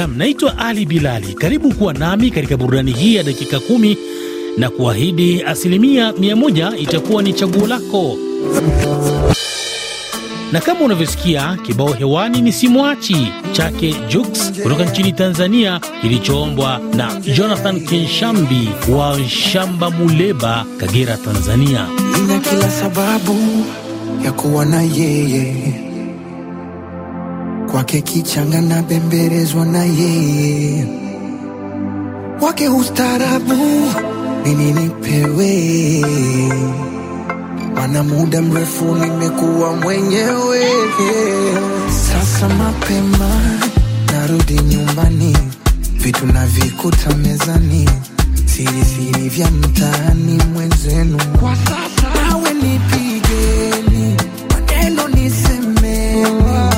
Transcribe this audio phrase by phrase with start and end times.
[0.00, 1.34] Nam, naitwa Ali Bilali.
[1.34, 3.96] Karibu kuwa nami katika burudani hii ya dakika kumi
[4.56, 8.16] na kuahidi asilimia mia moja itakuwa ni chaguo lako.
[10.52, 17.80] Na kama unavyosikia kibao hewani ni simwachi chake Jux kutoka nchini Tanzania, kilichoombwa na Jonathan
[17.86, 21.86] Kenshambi wa Shamba Muleba, Kagera, Tanzania.
[22.20, 23.36] Nina kila sababu
[24.24, 25.89] ya kuwa na yeye,
[27.70, 30.86] kwake kichanga na bembelezwa na yeye,
[32.40, 33.56] kwake ustarabu
[34.44, 36.04] mimi nipewe,
[37.74, 40.60] mana muda mrefu nimekuwa mwenyewe.
[41.88, 43.30] Sasa mapema
[44.12, 45.36] narudi nyumbani,
[45.96, 47.88] vitu navikuta mezani,
[48.46, 51.18] siri siri vya mtaani mwenzenu.
[51.40, 54.16] Kwa sasa nawe nipigeni,
[54.54, 56.69] maneno nisemeni,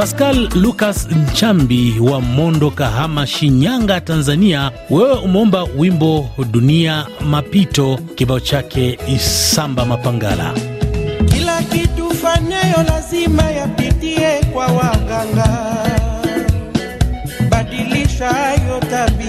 [0.00, 8.98] Pascal Lucas Nchambi wa Mondo, Kahama, Shinyanga, Tanzania, wewe umeomba wimbo Dunia Mapito, kibao chake
[9.08, 10.54] Isamba Mapangala.
[11.26, 15.48] Kila kitu fanyayo lazima yapitie kwa waganga,
[17.50, 19.19] badilisha hayo tabia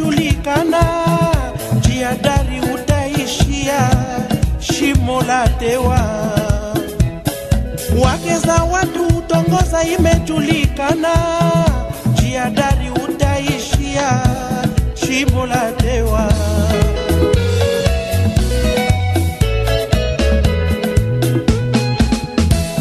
[0.00, 0.82] tongoza imejulikana,
[1.78, 3.90] njia dari utaishia
[4.60, 6.00] shimo la tewa.
[8.04, 11.14] Wake za watu utongoza imejulikana,
[12.12, 12.50] njia
[12.90, 14.22] utaishia
[14.94, 16.32] shimo la tewa.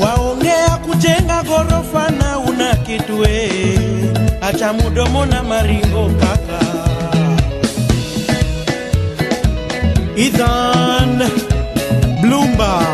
[0.00, 3.50] Waongea kujenga gorofa na una kitwe,
[4.40, 6.51] acha mudomo na maringo kaka.
[10.22, 11.18] Ethan
[12.22, 12.91] Bloomberg.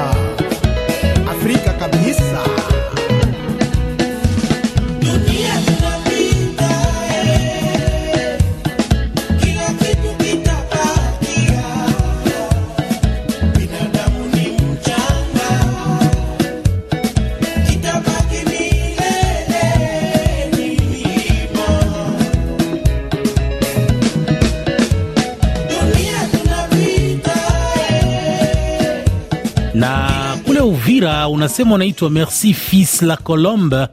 [31.29, 33.87] Unasema unaitwa Merci Fils la Colombe,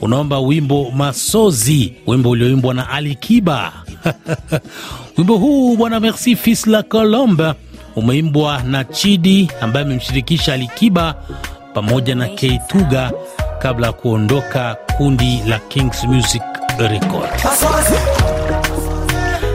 [0.00, 3.72] unaomba wimbo Masozi, wimbo ulioimbwa na Ali Kiba.
[5.18, 7.52] wimbo huu bwana Merci Fils la Colombe
[7.96, 11.14] umeimbwa na Chidi ambaye amemshirikisha Ali Kiba
[11.74, 13.12] pamoja na Keituga
[13.58, 16.42] kabla ya kuondoka kundi la Kings Music
[16.78, 17.30] Record.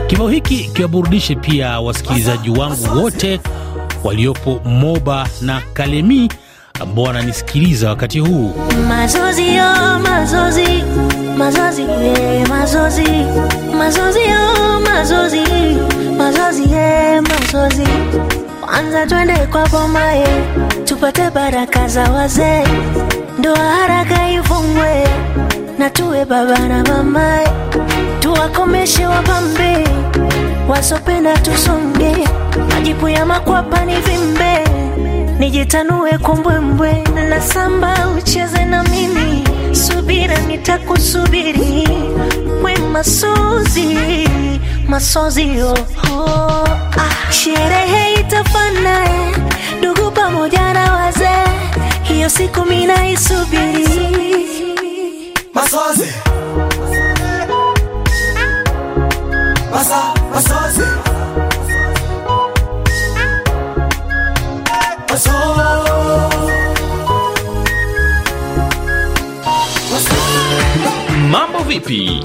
[0.06, 3.40] Kibao hiki kiwaburudishe pia wasikilizaji wangu wote
[4.04, 6.28] waliopo Moba na Kalemi
[6.80, 8.52] ambao wananisikiliza wakati huu.
[8.88, 10.84] Mazozi yo, mazozi,
[11.38, 11.82] mazozi,
[12.48, 13.06] mazozi,
[13.78, 15.40] mazozi yo, mazozi,
[16.18, 16.66] mazozi,
[17.30, 17.88] mazozi.
[18.60, 20.26] Kwanza twende kwa bomaye,
[20.84, 22.64] tupate baraka za wazee,
[23.38, 25.08] ndoa haraka ifungwe,
[25.78, 27.38] na tuwe baba na mama,
[28.20, 29.88] tuwakomeshe wapambe,
[30.68, 32.28] wasopenda tusonge,
[32.74, 34.64] majipu ya makwapa ni vimbe
[35.38, 39.44] nijitanue kwa mbwembwe na samba ucheze na mimi
[39.74, 41.88] subira nitakusubiri
[42.62, 43.98] we masozi
[44.88, 45.74] masozi oh,
[46.12, 46.64] oh,
[46.98, 47.32] ah.
[47.32, 49.36] Sherehe itafana eh,
[49.78, 51.46] ndugu pamoja na wazee,
[52.02, 53.86] hiyo siku mina isubiri
[55.54, 56.12] Masozi.
[59.72, 60.02] Masa,
[60.34, 60.82] masozi.
[71.68, 72.20] Vipi?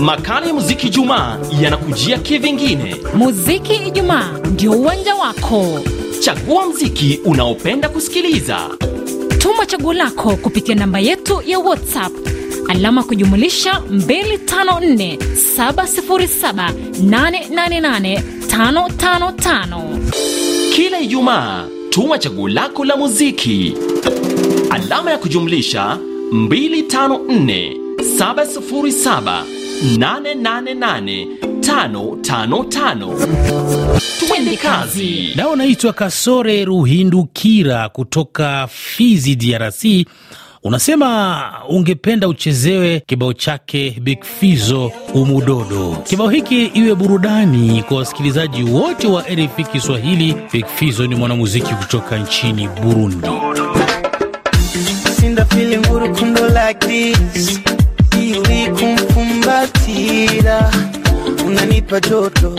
[0.00, 2.96] Makala ya muziki Jumaa yanakujia kivingine.
[3.14, 5.80] Muziki Ijumaa ndio uwanja wako.
[6.20, 8.58] Chagua mziki unaopenda kusikiliza,
[9.38, 12.12] Tuma chaguo lako kupitia namba yetu ya WhatsApp
[12.68, 15.16] alama kujumulisha 254
[15.58, 16.70] 707
[17.04, 19.98] 888 555.
[20.74, 23.74] kila Ijumaa tuma chaguo lako la muziki,
[24.70, 25.98] alama ya kujumlisha
[26.32, 29.42] 254 707
[29.98, 31.26] 888
[31.60, 33.98] 555.
[34.28, 35.32] Twende kazi.
[35.36, 40.06] nao naitwa Kasore Ruhindukira kutoka Fizi, DRC.
[40.62, 45.96] Unasema ungependa uchezewe kibao chake Big Fizo Umudodo.
[46.04, 50.36] Kibao hiki iwe burudani kwa wasikilizaji wote wa RFI Kiswahili.
[50.52, 53.28] Big Fizo ni mwanamuziki kutoka nchini Burundi.
[58.76, 60.70] kumkumbatia
[61.46, 62.50] unanipa joto.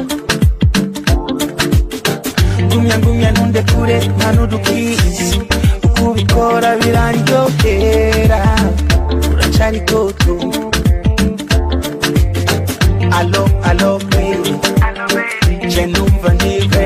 [2.69, 5.39] Gumya gumya ntundekure manudu please
[5.83, 8.41] ukubikora birandyohera
[9.33, 10.35] uracari toto.
[13.11, 14.53] Alo alo baby.
[15.67, 16.78] Je numva ndiwe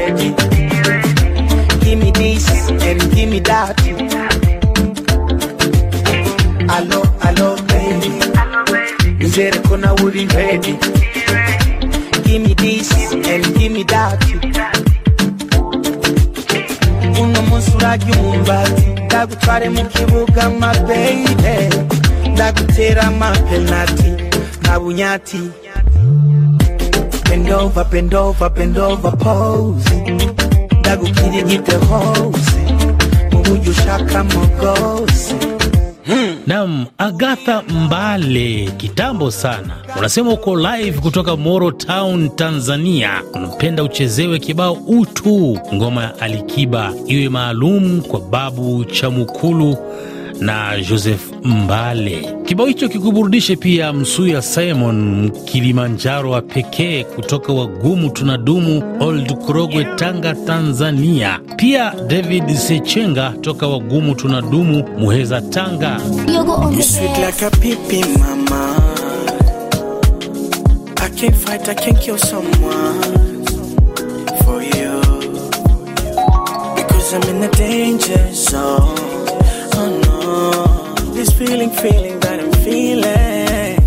[9.74, 10.78] Nizere na uri ready.
[12.24, 14.24] Give me this and give me that.
[17.20, 21.76] Uno munsi urarya umwumbati, ndagutware mu kibuga ma baby.
[22.32, 24.12] Ndagutera ama penalty,
[24.62, 25.42] nta bunyati.
[27.30, 29.96] Bend over, bend over, bend over, pose.
[30.80, 32.60] Ndagukirigite hose,
[33.32, 35.53] mu buryo ushakamo bwose.
[36.48, 43.22] Nam Agatha Mbale, kitambo sana, unasema uko live kutoka Moro Town, Tanzania.
[43.34, 49.78] Unapenda uchezewe kibao utu, ngoma ya Alikiba iwe maalum kwa Babu Chamukulu
[50.40, 52.36] na Joseph Mbale.
[52.46, 60.34] Kibao hicho kikuburudishe pia Msuya Simon Kilimanjaro wa pekee kutoka Wagumu Tunadumu, Old Korogwe, Tanga,
[60.36, 61.40] Tanzania.
[61.58, 66.00] Pia David Sechenga toka Wagumu Tunadumu, Muheza, Tanga.
[66.76, 68.76] You sweet like a pipi, mama.
[70.98, 73.46] I can't fight, I can't kill someone
[74.44, 75.02] for you.
[76.76, 79.13] Because I'm in a danger zone.
[81.14, 83.78] This feeling, feeling that I'm feeling.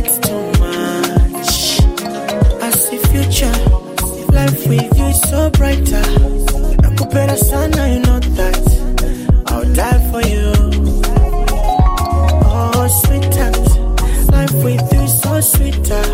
[0.00, 1.80] It's too much.
[2.62, 3.56] I see future.
[4.32, 6.02] Life with you is so brighter.
[6.82, 8.60] Nakupenda sana, you know that.
[9.46, 10.52] I'll die for you.
[12.46, 13.66] Oh, sweetheart,
[14.32, 16.04] life with you is so sweeter.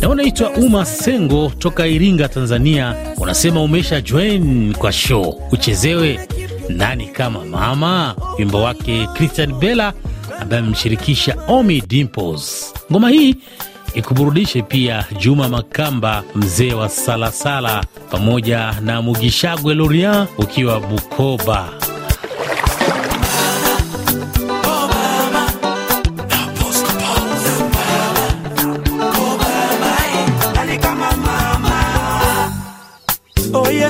[0.00, 2.94] na unaitwa Uma Sengo toka Iringa, Tanzania.
[3.18, 6.20] Unasema umesha join kwa show uchezewe
[6.76, 9.92] nani kama mama, wimbo wake Christian Bella
[10.40, 12.74] ambaye amemshirikisha Omi Dimples.
[12.92, 13.36] Ngoma hii
[13.94, 21.68] ikuburudishe pia Juma Makamba, mzee wa Salasala, pamoja na Mugishagwe Lorian ukiwa Bukoba.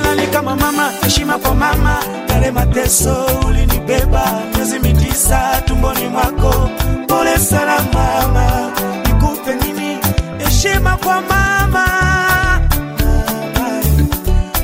[0.01, 0.91] Nani kama mama?
[1.03, 2.03] Heshima kwa mama,
[2.41, 6.69] yale mateso ulinibeba miezi mitisa tumboni mwako.
[7.07, 8.71] Pole sana mama,
[9.05, 9.97] nikupe nini?
[10.37, 11.85] Heshima kwa mama.
[12.99, 13.81] Mama,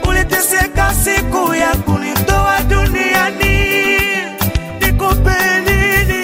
[0.09, 3.57] Uliteseka siku ya kunitoa duniani,
[4.81, 6.23] nikupe nini?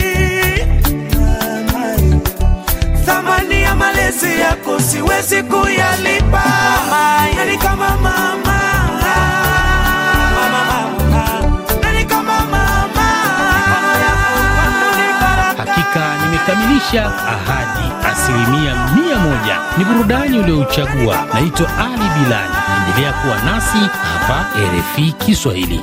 [3.06, 6.13] Thamani ya malezi yako siwezi kuyalipa.
[16.54, 19.58] Hakika nimekamilisha ahadi asilimia mia moja.
[19.78, 22.54] Ni burudani uliouchagua Naitwa Ali Bilali,
[22.88, 25.82] endelea kuwa nasi hapa RFI Kiswahili.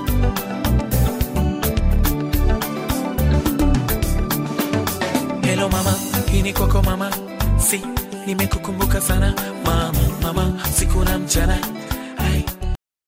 [5.42, 5.94] Hello mama,
[6.32, 7.10] hii ni kwako mama,
[7.58, 7.82] si
[8.26, 9.34] nimekukumbuka sana
[9.64, 10.52] mama, mama.
[10.70, 11.58] mama